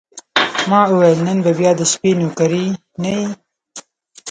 ما 0.69 0.81
وویل: 0.91 1.19
نن 1.27 1.37
به 1.45 1.51
بیا 1.59 1.71
د 1.79 1.81
شپې 1.91 2.11
نوکري 2.19 2.65
نه 3.01 3.09
یې؟ 3.17 3.23